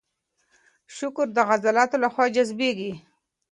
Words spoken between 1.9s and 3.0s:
له خوا جذبېږي.